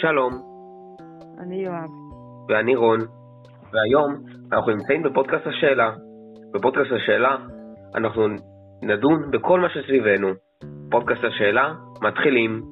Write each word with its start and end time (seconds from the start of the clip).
שלום. 0.00 0.32
אני 1.38 1.56
יואב. 1.56 1.90
ואני 2.48 2.76
רון. 2.76 2.98
והיום 3.72 4.14
אנחנו 4.52 4.72
נמצאים 4.72 5.02
בפודקאסט 5.02 5.46
השאלה. 5.46 5.90
בפודקאסט 6.54 6.92
השאלה 6.92 7.36
אנחנו 7.94 8.26
נדון 8.82 9.30
בכל 9.30 9.60
מה 9.60 9.68
שסביבנו. 9.68 10.28
פודקאסט 10.90 11.24
השאלה, 11.24 11.74
מתחילים. 12.02 12.62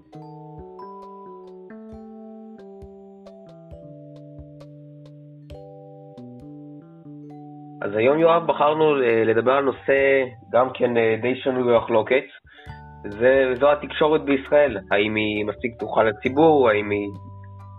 אז 7.83 7.97
היום 7.97 8.19
יואב 8.19 8.47
בחרנו 8.47 8.95
לדבר 9.27 9.53
על 9.53 9.65
נושא 9.65 10.25
גם 10.53 10.69
כן 10.75 10.97
אה, 10.97 11.17
די 11.23 11.35
שנוי 11.37 11.63
במחלוקת, 11.63 12.25
זו 13.61 13.73
התקשורת 13.73 14.25
בישראל, 14.25 14.79
האם 14.91 15.15
היא 15.15 15.45
מספיק 15.45 15.75
פתוחה 15.75 16.03
לציבור, 16.03 16.69
האם 16.69 16.91
היא 16.91 17.09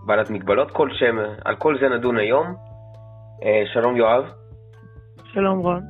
בעלת 0.06 0.30
מגבלות 0.30 0.70
כלשהם, 0.70 1.18
על 1.44 1.56
כל 1.56 1.78
זה 1.80 1.88
נדון 1.88 2.18
היום. 2.18 2.46
אה, 3.44 3.62
שלום 3.72 3.96
יואב. 3.96 4.24
שלום 5.24 5.58
רון. 5.58 5.82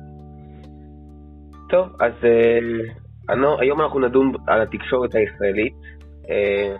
טוב, 1.69 1.87
אז 1.99 2.13
אה, 2.23 3.55
היום 3.59 3.81
אנחנו 3.81 3.99
נדון 3.99 4.33
על 4.47 4.61
התקשורת 4.61 5.15
הישראלית, 5.15 5.73
אה, 6.29 6.75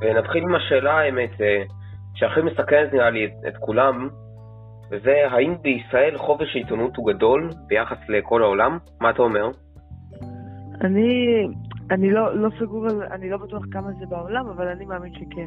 ונתחיל 0.00 0.42
עם 0.42 0.54
השאלה 0.54 0.92
האמת, 0.92 1.30
שהכי 2.14 2.40
מסכנת 2.40 2.92
נראה 2.92 3.10
לי 3.10 3.24
את, 3.24 3.32
את 3.48 3.56
כולם, 3.56 4.08
וזה 4.90 5.14
האם 5.30 5.54
בישראל 5.62 6.18
חופש 6.18 6.56
העיתונות 6.56 6.96
הוא 6.96 7.12
גדול 7.12 7.50
ביחס 7.66 7.98
לכל 8.08 8.42
העולם? 8.42 8.78
מה 9.00 9.10
אתה 9.10 9.22
אומר? 9.22 9.50
אני, 10.80 11.46
אני 11.90 12.10
לא, 12.10 12.36
לא 12.36 12.48
סגור 12.60 12.86
על, 12.86 13.02
אני 13.02 13.30
לא 13.30 13.36
בטוח 13.36 13.62
כמה 13.72 13.92
זה 13.92 14.06
בעולם, 14.06 14.46
אבל 14.46 14.68
אני 14.68 14.84
מאמין 14.84 15.14
שכן. 15.14 15.46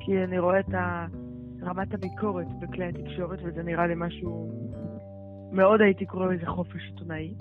כי 0.00 0.24
אני 0.24 0.38
רואה 0.38 0.60
את 0.60 0.68
רמת 1.62 1.94
הביקורת 1.94 2.46
בכלי 2.60 2.84
התקשורת, 2.84 3.38
וזה 3.42 3.62
נראה 3.62 3.86
לי 3.86 3.94
משהו, 3.96 4.50
מאוד 5.52 5.80
הייתי 5.80 6.06
קורא 6.06 6.26
לזה 6.26 6.46
חופש 6.46 6.90
עיתונאי. 6.92 7.34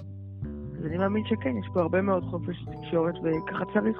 אז 0.80 0.86
אני 0.86 0.97
מאמין 0.97 1.23
שכן, 1.25 1.58
יש 1.58 1.67
פה 1.73 1.81
הרבה 1.81 2.02
מאוד 2.02 2.23
חופש 2.23 2.66
תקשורת, 2.66 3.16
וככה 3.23 3.66
צריך. 3.73 3.97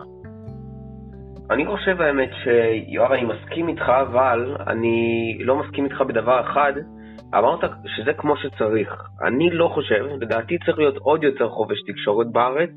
אני 1.52 1.66
חושב 1.66 2.02
האמת 2.02 2.30
שיואב, 2.44 3.12
אני 3.12 3.26
מסכים 3.26 3.68
איתך, 3.68 3.90
אבל 4.02 4.56
אני 4.68 5.38
לא 5.40 5.60
מסכים 5.60 5.86
איתך 5.86 6.02
בדבר 6.02 6.42
אחד. 6.42 6.74
אמרת 7.38 7.60
שזה 7.86 8.14
כמו 8.14 8.38
שצריך. 8.38 9.04
אני 9.22 9.50
לא 9.50 9.68
חושב, 9.74 10.06
לדעתי 10.22 10.58
צריך 10.66 10.78
להיות 10.78 10.98
עוד 10.98 11.24
יותר 11.24 11.50
חופש 11.50 11.78
תקשורת 11.88 12.32
בארץ. 12.32 12.70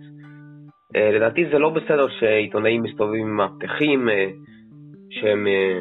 אה, 0.97 1.11
לדעתי 1.13 1.45
זה 1.53 1.59
לא 1.59 1.71
בסדר 1.71 2.09
שעיתונאים 2.09 2.83
מסתובבים 2.83 3.27
עם 3.27 3.37
מאבטחים 3.37 4.09
אה, 4.09 4.31
שהם 5.11 5.47
אה, 5.47 5.79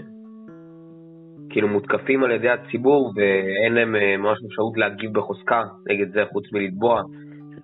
כאילו 1.50 1.68
מותקפים 1.68 2.24
על 2.24 2.32
ידי 2.32 2.50
הציבור 2.50 3.14
ואין 3.16 3.74
להם 3.74 3.92
ממש 3.92 4.38
אפשרות 4.48 4.78
להגיב 4.78 5.14
בחוזקה 5.14 5.64
נגד 5.90 6.14
זה 6.14 6.24
חוץ 6.32 6.44
מלתבוע, 6.54 7.02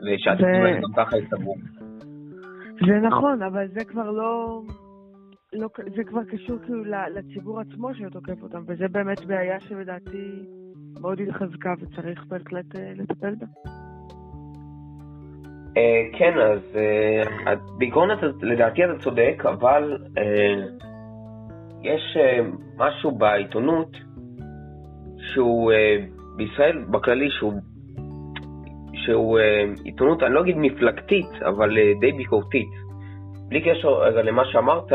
ושהציבור. 0.05 0.81
גם 0.81 1.05
ככה 1.05 1.17
יסתברו. 1.17 1.55
זה 2.87 2.99
נכון, 3.07 3.41
אבל 3.43 3.67
זה 3.67 3.85
כבר 3.85 4.11
לא... 4.11 4.61
לא, 5.53 5.67
זה 5.95 6.03
כבר 6.03 6.23
קשור 6.23 6.57
כאילו 6.65 6.83
לציבור 7.15 7.59
עצמו 7.59 7.93
שתוקף 7.93 8.43
אותם, 8.43 8.63
וזה 8.67 8.87
באמת 8.91 9.25
בעיה 9.25 9.59
שלדעתי 9.59 10.45
מאוד 11.01 11.19
התחזקה 11.21 11.73
וצריך 11.79 12.25
בהחלט 12.25 12.65
לטפל 12.75 13.35
בה. 13.35 13.86
Uh, 15.77 16.17
כן, 16.17 16.39
אז 16.39 16.59
uh, 16.75 17.49
בעיקרון 17.77 18.09
לדעתי 18.41 18.85
אתה 18.85 18.93
צודק, 18.99 19.43
אבל 19.45 19.97
uh, 20.15 20.85
יש 21.83 22.17
משהו 22.77 23.11
בעיתונות 23.11 23.97
שהוא 25.17 25.71
בישראל 26.35 26.85
בכללי 26.91 27.29
שהוא, 27.29 27.53
שהוא 28.93 29.39
uh, 29.39 29.81
עיתונות, 29.83 30.23
אני 30.23 30.33
לא 30.33 30.41
אגיד 30.41 30.57
מפלגתית, 30.57 31.41
אבל 31.45 31.77
uh, 31.77 31.99
די 31.99 32.11
ביקורתית. 32.11 32.69
בלי 33.49 33.61
קשר 33.61 33.89
רגע 33.89 34.21
למה 34.21 34.45
שאמרת, 34.45 34.91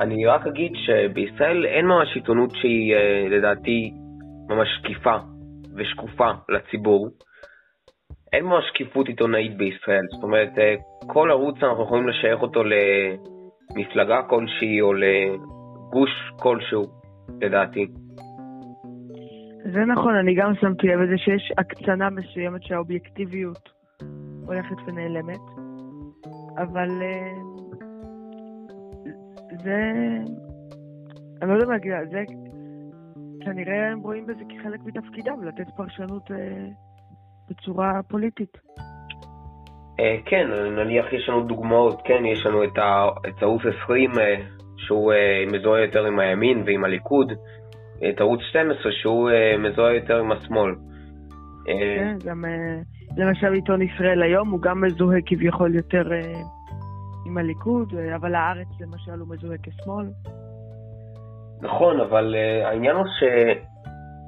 אני 0.00 0.26
רק 0.26 0.46
אגיד 0.46 0.72
שבישראל 0.74 1.66
אין 1.66 1.86
ממש 1.86 2.08
עיתונות 2.14 2.50
שהיא 2.50 2.94
uh, 2.94 3.30
לדעתי 3.30 3.90
ממש 4.48 4.68
שקיפה 4.78 5.16
ושקופה 5.76 6.30
לציבור. 6.48 7.08
אין 8.32 8.44
ממש 8.44 8.64
שקיפות 8.68 9.08
עיתונאית 9.08 9.56
בישראל. 9.56 10.06
זאת 10.14 10.22
אומרת, 10.22 10.58
אה, 10.58 10.74
כל 11.06 11.30
ערוץ 11.30 11.56
אנחנו 11.62 11.84
יכולים 11.84 12.08
לשייך 12.08 12.42
אותו 12.42 12.62
למפלגה 12.64 14.22
כלשהי 14.22 14.80
או 14.80 14.92
לגוש 14.92 16.10
כלשהו, 16.36 16.82
לדעתי. 17.40 17.86
זה 19.72 19.80
נכון, 19.80 20.14
אני 20.14 20.34
גם 20.34 20.52
שמתי 20.60 20.86
לב 20.86 21.00
לזה 21.00 21.18
שיש 21.18 21.52
הקצנה 21.58 22.10
מסוימת 22.10 22.62
שהאובייקטיביות 22.62 23.68
הולכת 24.46 24.76
ונעלמת, 24.86 25.40
אבל 26.56 27.02
אה, 27.02 27.32
זה... 29.64 29.92
אני 31.42 31.50
לא 31.50 31.54
יודע 31.54 31.66
מה 31.66 31.72
להגיד, 31.72 31.92
זה 32.10 32.24
כנראה 33.44 33.90
הם 33.92 34.00
רואים 34.00 34.26
בזה 34.26 34.44
כחלק 34.48 34.80
מתפקידם, 34.84 35.44
לתת 35.44 35.66
פרשנות 35.76 36.30
אה, 36.30 36.66
בצורה 37.50 38.00
פוליטית. 38.08 38.58
אה, 40.00 40.16
כן, 40.24 40.46
נניח 40.76 41.12
יש 41.12 41.28
לנו 41.28 41.42
דוגמאות, 41.42 42.02
כן, 42.04 42.24
יש 42.24 42.46
לנו 42.46 42.64
את, 42.64 43.42
ערוץ 43.42 43.62
20 43.84 44.10
אה, 44.18 44.36
שהוא 44.76 45.12
אה, 45.12 45.44
מזוהה 45.52 45.82
יותר 45.82 46.06
עם 46.06 46.18
הימין 46.18 46.62
ועם 46.66 46.84
הליכוד, 46.84 47.32
את 48.08 48.20
ערוץ 48.20 48.40
12 48.40 48.92
שהוא 48.92 49.30
מזוהה 49.58 49.94
יותר 49.94 50.18
עם 50.18 50.32
השמאל. 50.32 50.74
כן, 51.66 52.16
גם 52.26 52.44
למשל 53.16 53.52
עיתון 53.52 53.82
ישראל 53.82 54.22
היום 54.22 54.50
הוא 54.50 54.60
גם 54.60 54.80
מזוהה 54.80 55.18
כביכול 55.26 55.74
יותר 55.74 56.02
עם 57.26 57.38
הליכוד, 57.38 57.94
אבל 58.14 58.34
הארץ 58.34 58.68
למשל 58.80 59.20
הוא 59.20 59.28
מזוהה 59.28 59.58
כשמאל. 59.62 60.06
נכון, 61.62 62.00
אבל 62.00 62.34
העניין 62.64 62.96
הוא 62.96 63.06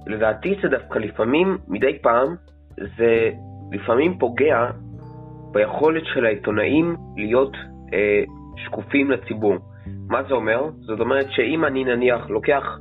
שלדעתי 0.06 0.54
זה 0.62 0.68
דווקא 0.68 0.98
לפעמים, 0.98 1.58
מדי 1.68 1.98
פעם, 2.02 2.36
זה 2.96 3.30
לפעמים 3.72 4.18
פוגע 4.18 4.70
ביכולת 5.52 6.02
של 6.04 6.26
העיתונאים 6.26 6.96
להיות 7.16 7.52
אה, 7.92 8.22
שקופים 8.56 9.10
לציבור. 9.10 9.56
מה 10.08 10.22
זה 10.22 10.34
אומר? 10.34 10.70
זאת 10.80 11.00
אומרת 11.00 11.26
שאם 11.30 11.64
אני 11.64 11.84
נניח 11.84 12.30
לוקח 12.30 12.78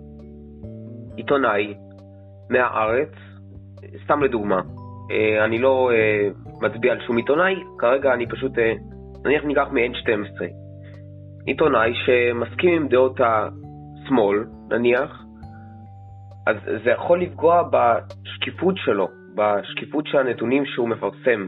עיתונאי 1.15 1.73
מהארץ, 2.49 3.11
סתם 4.03 4.23
לדוגמה, 4.23 4.61
אה, 5.11 5.45
אני 5.45 5.59
לא 5.59 5.91
אה, 5.93 6.29
מצביע 6.61 6.91
על 6.91 6.99
שום 7.07 7.17
עיתונאי, 7.17 7.55
כרגע 7.79 8.13
אני 8.13 8.27
פשוט, 8.27 8.59
אה, 8.59 8.73
נניח 9.25 9.43
ניקח 9.43 9.67
מ-N12, 9.71 10.43
עיתונאי 11.45 11.93
שמסכים 12.05 12.73
עם 12.73 12.87
דעות 12.87 13.19
השמאל, 13.19 14.45
נניח, 14.69 15.23
אז 16.47 16.55
זה 16.83 16.89
יכול 16.89 17.21
לפגוע 17.21 17.63
בשקיפות 17.71 18.75
שלו, 18.77 19.07
בשקיפות 19.35 20.07
של 20.07 20.17
הנתונים 20.17 20.65
שהוא 20.65 20.89
מפרסם. 20.89 21.47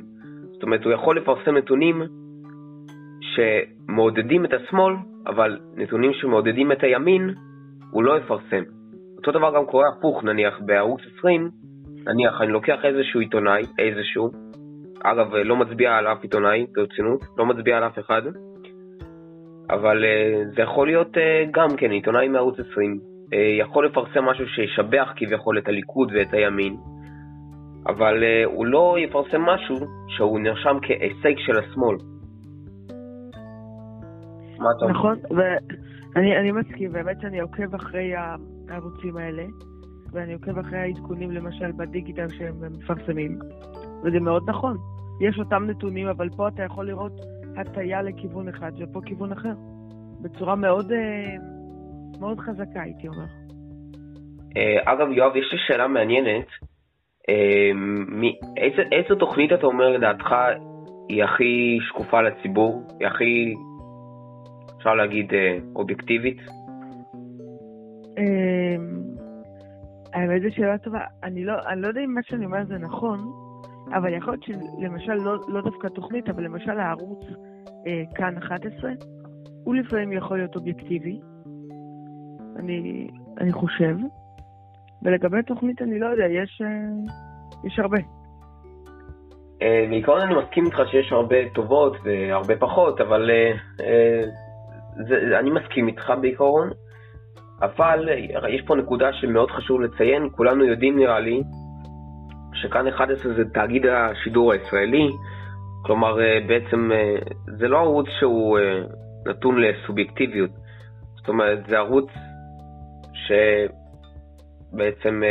זאת 0.53 0.63
אומרת, 0.63 0.83
הוא 0.83 0.93
יכול 0.93 1.17
לפרסם 1.17 1.57
נתונים 1.57 2.01
שמעודדים 3.21 4.45
את 4.45 4.53
השמאל, 4.53 4.93
אבל 5.27 5.59
נתונים 5.75 6.13
שמעודדים 6.13 6.71
את 6.71 6.83
הימין, 6.83 7.33
הוא 7.91 8.03
לא 8.03 8.17
יפרסם. 8.17 8.63
אותו 9.17 9.31
דבר 9.31 9.55
גם 9.55 9.65
קורה 9.65 9.85
הפוך, 9.89 10.23
נניח 10.23 10.59
בערוץ 10.65 11.01
20, 11.19 11.49
נניח 12.05 12.41
אני 12.41 12.51
לוקח 12.51 12.85
איזשהו 12.85 13.19
עיתונאי, 13.19 13.61
איזשהו, 13.79 14.31
אגב, 15.03 15.35
לא 15.35 15.55
מצביע 15.55 15.95
על 15.95 16.07
אף 16.07 16.23
עיתונאי, 16.23 16.65
ברצינות, 16.75 17.21
לא 17.37 17.45
מצביע 17.45 17.77
על 17.77 17.83
אף 17.83 17.99
אחד, 17.99 18.21
אבל 19.69 20.03
uh, 20.03 20.55
זה 20.55 20.61
יכול 20.61 20.87
להיות 20.87 21.17
uh, 21.17 21.19
גם 21.51 21.75
כן 21.77 21.91
עיתונאי 21.91 22.27
מערוץ 22.27 22.59
20, 22.71 22.99
uh, 22.99 23.35
יכול 23.59 23.85
לפרסם 23.85 24.25
משהו 24.25 24.47
שישבח 24.47 25.13
כביכול 25.15 25.57
את 25.57 25.67
הליכוד 25.67 26.11
ואת 26.15 26.33
הימין, 26.33 26.75
אבל 27.87 28.23
uh, 28.23 28.47
הוא 28.47 28.65
לא 28.65 28.95
יפרסם 28.99 29.41
משהו 29.41 29.75
שהוא 30.07 30.39
נרשם 30.39 30.77
כהישג 30.81 31.33
של 31.37 31.57
השמאל. 31.57 31.95
מה 34.59 34.69
אתה 34.77 34.85
אומר? 34.85 34.93
נכון, 34.93 35.17
ואני 36.15 36.51
מסכים, 36.51 36.91
באמת 36.91 37.21
שאני 37.21 37.39
עוקב 37.39 37.75
אחרי 37.75 38.13
הערוצים 38.69 39.17
האלה, 39.17 39.43
ואני 40.11 40.33
עוקב 40.33 40.59
אחרי 40.59 40.77
העדכונים 40.77 41.31
למשל 41.31 41.71
בדיגיטל 41.71 42.27
שהם 42.29 42.55
מפרסמים, 42.79 43.39
וזה 44.03 44.19
מאוד 44.19 44.49
נכון. 44.49 44.77
יש 45.21 45.39
אותם 45.39 45.63
נתונים, 45.67 46.07
אבל 46.07 46.29
פה 46.29 46.47
אתה 46.47 46.63
יכול 46.63 46.87
לראות 46.87 47.11
הטיה 47.57 48.01
לכיוון 48.01 48.47
אחד, 48.47 48.71
ופה 48.79 48.99
כיוון 49.05 49.31
אחר. 49.31 49.53
בצורה 50.21 50.55
מאוד, 50.55 50.91
אה, 50.91 51.35
מאוד 52.19 52.39
חזקה, 52.39 52.81
הייתי 52.81 53.07
אומר. 53.07 53.25
אה, 54.57 54.93
אגב, 54.93 55.07
יואב, 55.11 55.35
יש 55.35 55.51
לי 55.51 55.57
שאלה 55.67 55.87
מעניינת. 55.87 56.47
אמ, 57.29 58.21
איזה, 58.57 59.15
תוכנית 59.19 59.53
אתה 59.53 59.65
אומר 59.65 59.89
לדעתך 59.89 60.35
היא 61.09 61.23
הכי 61.23 61.77
שקופה 61.81 62.21
לציבור? 62.21 62.83
היא 62.99 63.07
הכי, 63.07 63.53
אפשר 64.77 64.95
להגיד, 64.95 65.33
אה, 65.33 65.57
אובייקטיבית? 65.75 66.37
אמ, 68.17 69.03
האמת 70.13 70.41
זו 70.41 70.47
שאלה 70.55 70.77
טובה. 70.77 70.99
אני 71.23 71.45
לא, 71.45 71.53
לא 71.75 71.87
יודע 71.87 72.01
אם 72.01 72.13
מה 72.13 72.21
שאני 72.23 72.45
אומר 72.45 72.65
זה 72.65 72.77
נכון, 72.77 73.19
אבל 73.93 74.13
יכול 74.13 74.33
להיות 74.33 74.43
שלמשל, 74.43 75.13
לא, 75.13 75.35
לא 75.47 75.61
דווקא 75.61 75.87
תוכנית, 75.87 76.29
אבל 76.29 76.43
למשל 76.43 76.79
הערוץ 76.79 77.23
אה, 77.87 78.03
כאן 78.15 78.37
11, 78.37 78.91
הוא 79.63 79.75
לפעמים 79.75 80.11
יכול 80.11 80.37
להיות 80.37 80.55
אובייקטיבי, 80.55 81.19
אני 83.37 83.51
חושב, 83.51 83.95
ולגבי 85.03 85.43
תוכנית 85.43 85.81
אני 85.81 85.99
לא 85.99 86.05
יודע, 86.05 86.25
יש, 86.25 86.61
אה, 86.61 87.13
יש 87.63 87.79
הרבה. 87.79 87.97
אה, 89.63 89.85
בעיקרון 89.89 90.21
אני 90.21 90.35
מסכים 90.35 90.65
איתך 90.65 90.81
שיש 90.91 91.11
הרבה 91.11 91.35
טובות 91.53 91.97
והרבה 92.03 92.55
פחות, 92.55 93.01
אבל 93.01 93.29
אה, 93.29 93.51
אה, 93.85 94.21
זה, 95.07 95.39
אני 95.39 95.49
מסכים 95.49 95.87
איתך 95.87 96.13
בעיקרון. 96.21 96.69
אבל 97.61 98.09
יש 98.49 98.61
פה 98.67 98.75
נקודה 98.75 99.13
שמאוד 99.13 99.51
חשוב 99.51 99.81
לציין, 99.81 100.29
כולנו 100.31 100.65
יודעים 100.65 100.97
נראה 100.97 101.19
לי, 101.19 101.41
שכאן 102.53 102.87
11 102.87 103.33
זה 103.33 103.43
תאגיד 103.53 103.85
השידור 103.85 104.51
הישראלי, 104.51 105.09
כלומר 105.85 106.17
בעצם 106.47 106.91
זה 107.59 107.67
לא 107.67 107.77
ערוץ 107.77 108.05
שהוא 108.19 108.59
נתון 109.27 109.55
לסובייקטיביות, 109.61 110.49
זאת 111.15 111.27
אומרת 111.27 111.59
זה 111.67 111.77
ערוץ 111.77 112.09
שבעצם 114.73 115.21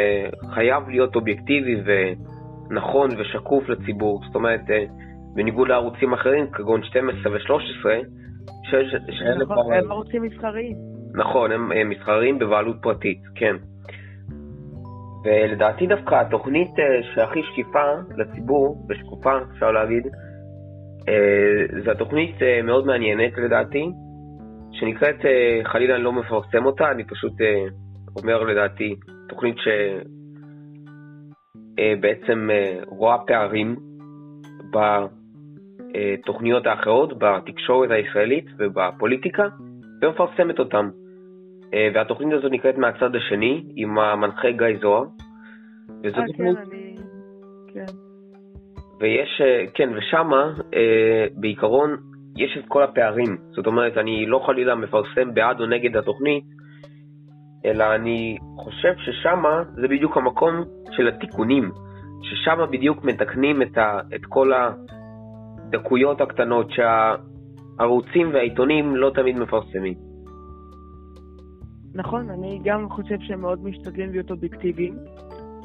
חייב 0.55 0.89
להיות 0.89 1.17
אובייקטיבי 1.17 1.83
ו... 1.87 1.91
נכון 2.73 3.09
ושקוף 3.19 3.69
לציבור, 3.69 4.21
זאת 4.27 4.35
אומרת, 4.35 4.71
אה, 4.71 4.85
בניגוד 5.35 5.69
לערוצים 5.69 6.13
אחרים, 6.13 6.47
כגון 6.53 6.83
12 6.83 7.33
ו-13, 7.33 7.87
שאלה 8.71 9.35
נכון, 9.35 9.57
כבר... 9.65 9.75
הם 9.75 9.93
ערוצים 9.93 10.23
מסחריים. 10.23 10.77
נכון, 11.15 11.53
הם, 11.53 11.73
הם 11.73 11.89
מסחריים 11.89 12.39
בבעלות 12.39 12.77
פרטית, 12.83 13.23
כן. 13.35 13.57
ולדעתי 15.25 15.87
דווקא 15.87 16.15
התוכנית 16.15 16.79
אה, 16.79 16.85
שהכי 17.15 17.41
שקיפה 17.43 17.93
לציבור, 18.17 18.87
ושקופה 18.89 19.33
אפשר 19.53 19.71
להגיד, 19.71 20.07
אה, 21.09 21.81
זו 21.85 21.91
התוכנית 21.91 22.37
מאוד 22.65 22.87
מעניינת 22.87 23.33
לדעתי, 23.39 23.91
שנקראת, 24.73 25.17
חלילה 25.65 25.95
אני 25.95 26.03
לא 26.03 26.13
מפרסם 26.13 26.67
אותה, 26.67 26.91
אני 26.91 27.05
פשוט 27.05 27.33
אומר 28.17 28.43
לדעתי, 28.43 28.95
תוכנית 29.33 29.59
ש... 29.59 29.69
אה, 31.79 31.95
אה, 32.51 32.79
רואה 32.87 33.19
פערים 33.27 33.77
בתוכניות 34.73 36.67
האחרות, 36.67 37.19
בתקשורת 37.19 37.91
הישראלית 37.91 38.45
ובפוליטיקה, 38.59 39.49
ומפרסמת 40.03 40.59
אותם. 40.59 40.91
אה, 41.75 41.89
והתוכנית 41.95 42.33
הזאת 42.33 42.53
נקראת 42.53 42.79
מהצד 42.79 43.17
השני, 43.17 43.65
עם 43.77 43.99
המנחה 43.99 44.51
גיא 44.51 44.79
זוהר. 44.81 45.05
וזו 46.05 46.21
אה, 46.21 46.27
תוכנית... 46.27 46.57
כן, 46.57 46.63
אני... 46.73 46.97
כן. 47.75 47.93
ויש, 49.01 49.43
כן, 49.75 49.91
ושמה, 49.97 50.53
בעיקרון, 51.35 51.97
יש 52.37 52.59
את 52.59 52.65
כל 52.69 52.83
הפערים. 52.83 53.37
זאת 53.51 53.67
אומרת, 53.67 53.97
אני 53.99 54.27
לא 54.27 54.43
חלילה 54.47 54.75
מפרסם 54.75 55.35
בעד 55.35 55.61
או 55.61 55.67
נגד 55.67 55.97
התוכנית, 55.97 56.45
אלא 57.65 57.95
אני 57.95 58.37
חושב 58.57 58.93
ששמה 58.97 59.63
זה 59.75 59.89
בדיוק 59.89 60.17
המקום 60.17 60.65
של 60.91 61.09
התיקונים, 61.09 61.71
ששמה 62.23 62.67
בדיוק 62.67 63.05
מתקנים 63.05 63.63
את, 63.63 63.79
ה, 63.79 64.01
את 64.15 64.21
כל 64.29 64.53
הדקויות 64.53 66.21
הקטנות 66.21 66.67
שהערוצים 66.71 68.31
והעיתונים 68.35 68.97
לא 68.97 69.11
תמיד 69.15 69.39
מפרסמים. 69.39 69.95
נכון, 71.95 72.31
אני 72.31 72.61
גם 72.65 72.89
חושב 72.91 73.17
שהם 73.21 73.41
מאוד 73.41 73.65
משתדלים 73.65 74.11
להיות 74.11 74.31
אובייקטיביים, 74.31 74.95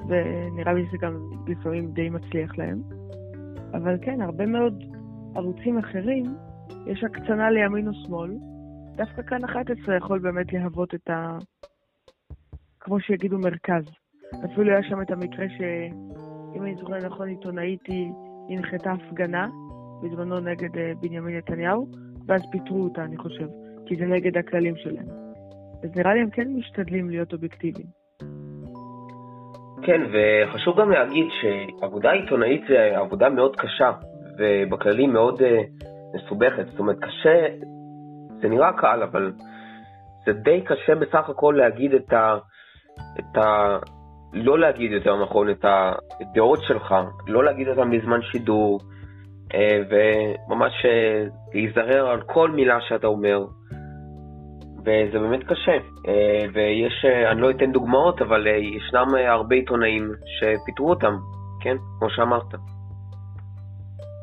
ונראה 0.08 0.74
לי 0.74 0.86
שזה 0.88 0.98
גם 1.02 1.18
לפעמים 1.48 1.92
די 1.92 2.10
מצליח 2.10 2.58
להם. 2.58 2.82
אבל 3.74 3.96
כן, 4.02 4.22
הרבה 4.22 4.46
מאוד 4.46 4.84
ערוצים 5.36 5.78
אחרים, 5.78 6.26
יש 6.86 7.04
הקצנה 7.04 7.50
לימין 7.50 7.88
ושמאל. 7.88 8.32
דווקא 8.96 9.22
כאן 9.22 9.44
11 9.44 9.96
יכול 9.98 10.20
באמת 10.20 10.54
להוות 10.54 10.96
את 10.96 11.10
ה... 11.10 11.38
כמו 12.88 13.00
שיגידו 13.00 13.40
מרכז. 13.40 13.84
אפילו 14.46 14.72
היה 14.72 14.84
שם 14.84 15.02
את 15.02 15.12
המקרה 15.12 15.46
שאם 15.58 16.64
אני 16.64 16.76
זוכר 16.76 16.98
נכון, 16.98 17.28
עיתונאית 17.28 17.88
היא 17.88 18.12
הנחתה 18.50 18.92
הפגנה 18.92 19.48
בזמנו 20.04 20.40
נגד 20.40 20.78
אה, 20.78 20.92
בנימין 21.02 21.38
נתניהו, 21.38 21.88
ואז 22.28 22.42
פיטרו 22.52 22.84
אותה, 22.84 23.04
אני 23.04 23.18
חושב, 23.18 23.48
כי 23.86 23.96
זה 23.96 24.06
נגד 24.06 24.38
הכללים 24.38 24.76
שלהם. 24.78 25.06
אז 25.84 25.98
נראה 25.98 26.14
לי 26.14 26.20
הם 26.20 26.30
כן 26.30 26.48
משתדלים 26.56 27.10
להיות 27.10 27.34
אובייקטיביים. 27.34 27.88
כן, 29.84 30.02
וחשוב 30.14 30.80
גם 30.80 30.92
להגיד 30.92 31.28
שעבודה 31.42 32.12
עיתונאית 32.12 32.62
זה 32.70 32.98
עבודה 32.98 33.30
מאוד 33.30 33.56
קשה, 33.56 33.92
ובכללים 34.38 35.14
מאוד 35.14 35.42
uh, 35.42 35.46
מסובכת. 36.16 36.66
זאת 36.72 36.80
אומרת, 36.80 36.98
קשה, 37.00 37.48
זה 38.42 38.48
נראה 38.50 38.74
קל, 38.74 39.04
אבל 39.04 39.32
זה 40.26 40.34
די 40.34 40.62
קשה 40.62 40.96
בסך 40.96 41.30
הכל 41.30 41.56
להגיד 41.58 41.94
את 41.94 42.14
ה... 42.14 42.38
את 43.20 43.38
ה... 43.38 43.78
לא 44.34 44.60
להגיד 44.60 44.92
יותר 44.92 45.24
נכון 45.24 45.50
את 45.50 45.66
הדעות 45.66 46.60
שלך, 46.64 46.96
לא 47.28 47.44
להגיד 47.44 47.68
אותן 47.68 47.92
בזמן 47.92 48.22
שידור, 48.22 48.80
אה, 49.54 49.80
וממש 49.90 50.74
אה, 50.86 51.24
להיזהר 51.54 52.08
על 52.08 52.22
כל 52.22 52.52
מילה 52.52 52.78
שאתה 52.82 53.08
אומר. 53.08 53.46
וזה 54.82 55.20
באמת 55.20 55.44
קשה. 55.44 55.78
אה, 56.08 56.46
ויש, 56.54 57.06
אני 57.32 57.42
לא 57.42 57.52
אתן 57.52 57.72
דוגמאות, 57.72 58.22
אבל 58.22 58.48
ישנם 58.48 59.08
הרבה 59.28 59.56
עיתונאים 59.56 60.12
שפיטרו 60.26 60.90
אותם, 60.90 61.14
כן? 61.62 61.76
כמו 62.00 62.10
שאמרת. 62.10 62.54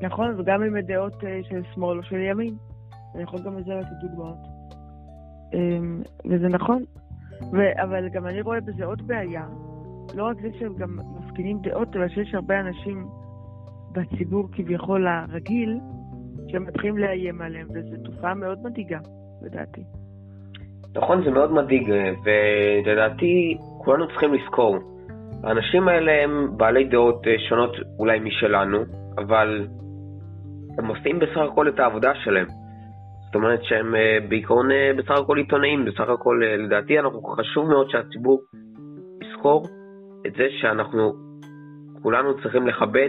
נכון, 0.02 0.40
וגם 0.40 0.62
עם 0.62 0.76
הדעות 0.76 1.12
של 1.20 1.62
שמאל 1.74 1.98
או 1.98 2.02
של 2.02 2.16
ימין. 2.16 2.54
אני 3.14 3.22
יכול 3.22 3.40
גם 3.44 3.58
לזה 3.58 3.72
לתת 3.74 4.08
דוגמאות. 4.08 4.38
וזה 6.30 6.48
נכון, 6.48 6.82
ו- 7.52 7.82
אבל 7.82 8.08
גם 8.08 8.26
אני 8.26 8.40
רואה 8.40 8.60
בזה 8.60 8.84
עוד 8.84 9.06
בעיה. 9.06 9.44
לא 10.14 10.24
רק 10.24 10.36
זה 10.42 10.48
שהם 10.58 10.74
גם 10.74 10.98
מפגינים 11.18 11.58
דעות, 11.58 11.96
אלא 11.96 12.08
שיש 12.08 12.34
הרבה 12.34 12.60
אנשים 12.60 13.06
בציבור 13.92 14.48
כביכול 14.52 15.06
הרגיל, 15.06 15.78
שמתחילים 16.48 16.98
לאיים 16.98 17.42
עליהם, 17.42 17.66
וזו 17.70 17.96
תופעה 18.04 18.34
מאוד 18.34 18.58
מדאיגה, 18.64 18.98
לדעתי. 19.42 19.82
נכון, 20.94 21.24
זה 21.24 21.30
מאוד 21.30 21.52
מדאיג, 21.52 21.92
ולדעתי 22.24 23.56
כולנו 23.78 24.08
צריכים 24.08 24.34
לזכור. 24.34 24.78
האנשים 25.44 25.88
האלה 25.88 26.12
הם 26.24 26.56
בעלי 26.56 26.84
דעות 26.84 27.26
אה, 27.26 27.38
שונות 27.48 27.76
אולי 27.98 28.18
משלנו, 28.20 28.78
אבל 29.18 29.66
הם 30.78 30.86
עושים 30.86 31.18
בסך 31.18 31.36
הכל 31.52 31.68
את 31.68 31.78
העבודה 31.78 32.12
שלהם. 32.14 32.46
זאת 33.34 33.42
אומרת 33.42 33.64
שהם 33.64 33.94
אה, 33.94 34.18
בעיקרון 34.28 34.70
אה, 34.70 34.90
בסך 34.96 35.10
הכל 35.10 35.38
עיתונאים, 35.38 35.84
בסך 35.84 36.08
הכל 36.08 36.40
אה, 36.44 36.56
לדעתי 36.56 36.98
אנחנו 36.98 37.22
חשוב 37.22 37.68
מאוד 37.68 37.90
שהציבור 37.90 38.42
יזכור 39.22 39.66
את 40.26 40.32
זה 40.32 40.46
שאנחנו 40.60 41.12
כולנו 42.02 42.42
צריכים 42.42 42.66
לכבד 42.66 43.08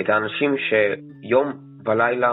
את 0.00 0.08
האנשים 0.08 0.54
שיום 0.56 1.52
ולילה 1.84 2.32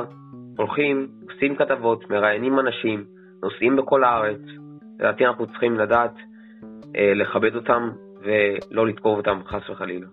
הולכים, 0.58 1.08
עושים 1.32 1.56
כתבות, 1.56 2.10
מראיינים 2.10 2.60
אנשים, 2.60 3.04
נוסעים 3.44 3.76
בכל 3.76 4.04
הארץ. 4.04 4.42
לדעתי 5.00 5.26
אנחנו 5.26 5.48
צריכים 5.48 5.80
לדעת 5.80 6.14
אה, 6.96 7.14
לכבד 7.14 7.56
אותם 7.56 7.90
ולא 8.22 8.88
לתקוף 8.88 9.18
אותם 9.18 9.40
חס 9.46 9.70
וחלילה. 9.70 10.08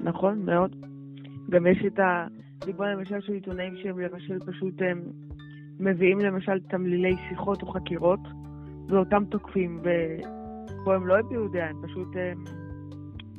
נכון, 0.00 0.42
מאוד. 0.44 0.76
גם 1.50 1.66
יש 1.66 1.84
את 1.86 1.98
ה... 1.98 2.26
דיברה 2.64 2.94
למשל 2.94 3.20
של 3.20 3.32
עיתונאים 3.32 3.76
שהם 3.76 3.98
למשל 3.98 4.38
פשוט 4.38 4.82
הם 4.82 5.02
מביאים 5.80 6.18
למשל 6.18 6.60
תמלילי 6.60 7.16
שיחות 7.28 7.62
או 7.62 7.66
חקירות, 7.66 8.20
ואותם 8.88 9.24
תוקפים, 9.24 9.80
ופה 9.80 10.94
הם 10.94 11.06
לא 11.06 11.18
הביעו 11.18 11.48
דעה, 11.48 11.68
הם 11.68 11.76
פשוט 11.82 12.08
הם 12.16 12.44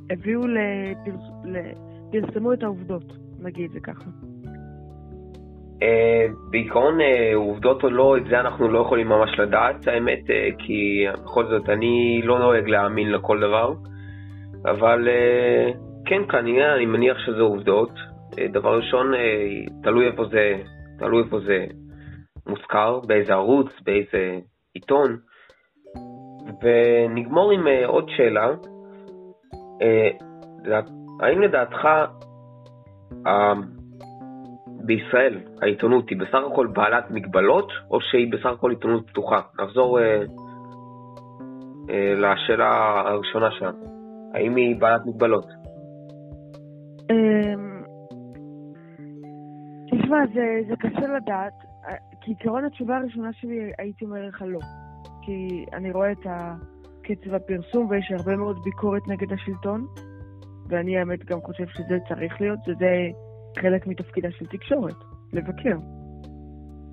הביאו, 0.09 0.41
לפרס... 0.47 1.21
פרסמו 2.11 2.53
את 2.53 2.63
העובדות, 2.63 3.13
נגיד 3.39 3.71
זה 3.71 3.79
ככה. 3.79 4.09
Uh, 5.79 6.51
בעיקרון 6.51 6.99
uh, 6.99 7.35
עובדות 7.35 7.83
או 7.83 7.89
לא, 7.89 8.17
את 8.17 8.25
זה 8.29 8.39
אנחנו 8.39 8.67
לא 8.67 8.79
יכולים 8.79 9.07
ממש 9.07 9.39
לדעת, 9.39 9.87
האמת, 9.87 10.19
uh, 10.19 10.55
כי 10.57 11.05
בכל 11.23 11.45
זאת 11.45 11.69
אני 11.69 12.21
לא 12.23 12.39
נוהג 12.39 12.67
להאמין 12.67 13.11
לכל 13.11 13.39
דבר, 13.39 13.73
אבל 14.65 15.07
uh, 15.07 15.77
כן, 16.05 16.21
כנראה, 16.29 16.75
אני 16.75 16.85
מניח 16.85 17.17
שזה 17.25 17.41
עובדות. 17.41 17.91
Uh, 18.31 18.37
דבר 18.51 18.77
ראשון, 18.77 19.13
uh, 19.13 19.17
תלוי 19.83 20.07
איפה 20.07 20.25
זה, 20.25 20.53
תלוי 20.99 21.23
איפה 21.23 21.39
זה 21.39 21.65
מוזכר, 22.47 23.00
באיזה 23.00 23.33
ערוץ, 23.33 23.67
באיזה 23.83 24.39
עיתון. 24.73 25.17
ונגמור 26.62 27.51
עם 27.51 27.67
uh, 27.67 27.88
עוד 27.88 28.09
שאלה. 28.09 28.51
Uh, 29.81 30.73
האם 31.19 31.41
לדעתך 31.41 31.88
uh, 33.25 33.29
בישראל 34.85 35.39
העיתונות 35.62 36.09
היא 36.09 36.19
בסך 36.19 36.39
הכל 36.51 36.67
בעלת 36.67 37.12
מגבלות, 37.12 37.71
או 37.91 38.01
שהיא 38.01 38.31
בסך 38.31 38.45
הכל 38.45 38.69
עיתונות 38.69 39.09
פתוחה? 39.09 39.41
נחזור 39.59 40.00
אה, 40.00 40.23
לשאלה 42.15 43.01
הראשונה 43.05 43.51
שלנו. 43.51 43.77
האם 44.33 44.55
היא 44.55 44.75
בעלת 44.79 45.01
מגבלות? 45.05 45.45
אמ, 47.12 47.83
תשמע, 49.91 50.17
זה, 50.33 50.62
זה 50.67 50.75
קשה 50.79 51.07
לדעת. 51.07 51.73
כעיקרון 52.25 52.65
התשובה 52.65 52.98
הראשונה 52.98 53.34
שלי 53.34 53.72
הייתי 53.77 54.06
אומר 54.06 54.27
לך 54.27 54.42
לא. 54.48 54.60
כי 55.22 55.65
אני 55.74 55.92
רואה 55.92 56.12
את 56.12 56.25
קצב 57.01 57.34
הפרסום 57.34 57.88
ויש 57.89 58.12
הרבה 58.12 58.36
מאוד 58.36 58.63
ביקורת 58.63 59.08
נגד 59.08 59.34
השלטון, 59.34 59.88
ואני 60.70 60.98
האמת 60.98 61.25
גם 61.25 61.42
חושב 61.42 61.68
שזה 61.68 61.98
צריך 62.10 62.42
להיות, 62.42 62.60
שזה 62.65 63.10
חלק 63.62 63.88
מתפקידה 63.88 64.32
של 64.32 64.46
תקשורת, 64.46 64.96
לבקר. 65.34 65.77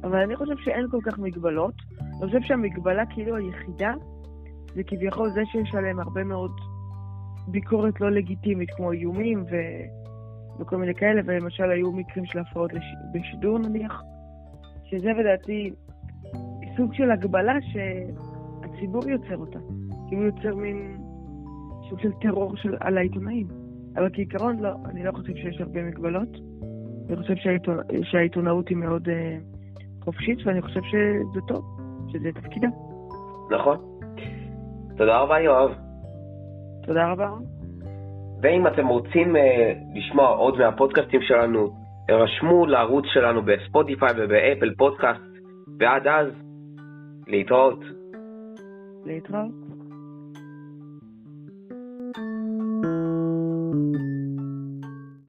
אבל 0.02 0.18
אני 0.18 0.36
חושב 0.36 0.54
שאין 0.64 0.86
כל 0.90 0.98
כך 1.04 1.18
מגבלות. 1.18 1.74
אני 2.00 2.26
חושב 2.26 2.40
שהמגבלה 2.40 3.06
כאילו 3.06 3.36
היחידה 3.36 3.92
זה 4.74 4.82
כביכול 4.86 5.30
זה 5.30 5.40
שיש 5.44 5.74
עליהם 5.74 6.00
הרבה 6.00 6.24
מאוד 6.24 6.50
ביקורת 7.48 8.00
לא 8.00 8.10
לגיטימית, 8.10 8.70
כמו 8.70 8.92
איומים 8.92 9.42
ו... 9.42 9.54
וכל 10.60 10.76
מיני 10.76 10.94
כאלה, 10.94 11.20
ולמשל 11.24 11.70
היו 11.70 11.92
מקרים 11.92 12.24
של 12.24 12.38
הפרעות 12.38 12.72
לש... 12.72 12.84
בשידור 13.14 13.58
נניח, 13.58 14.02
שזה 14.90 15.08
לדעתי 15.12 15.70
סוג 16.76 16.94
של 16.94 17.10
הגבלה 17.10 17.54
שהציבור 17.60 19.08
יוצר 19.08 19.36
אותה. 19.36 19.58
כי 20.08 20.14
הוא 20.14 20.24
יוצר 20.24 20.54
מין 20.54 20.96
סוג 21.88 22.00
של 22.00 22.12
טרור 22.12 22.56
של... 22.56 22.76
על 22.80 22.98
העיתונאים. 22.98 23.46
אבל 23.96 24.08
כעיקרון 24.12 24.60
לא, 24.60 24.70
אני 24.90 25.04
לא 25.04 25.12
חושב 25.12 25.34
שיש 25.34 25.60
הרבה 25.60 25.82
מגבלות. 25.82 26.28
אני 27.08 27.16
חושב 27.16 27.36
שהעיתונא... 27.36 27.82
שהעיתונאות 28.02 28.68
היא 28.68 28.76
מאוד 28.76 29.08
uh, 29.08 29.12
חופשית, 30.04 30.38
ואני 30.46 30.62
חושב 30.62 30.80
שזה 30.82 31.40
טוב, 31.48 31.64
שזה 32.12 32.32
תפקידה. 32.34 32.68
נכון. 33.50 33.78
תודה 34.96 35.18
רבה, 35.18 35.40
יואב. 35.40 35.70
תודה 36.82 37.12
רבה. 37.12 37.30
ואם 38.42 38.66
אתם 38.66 38.86
רוצים 38.86 39.36
uh, 39.36 39.38
לשמוע 39.94 40.28
עוד 40.28 40.58
מהפודקאסטים 40.58 41.20
שלנו, 41.22 41.79
הרשמו 42.10 42.66
לערוץ 42.66 43.04
שלנו 43.08 43.42
בספוטיפיי 43.42 44.10
ובאפל 44.16 44.74
פודקאסט, 44.74 45.20
ועד 45.80 46.06
אז, 46.06 46.26
להתראות. 47.26 47.80
להתראות. 49.06 49.59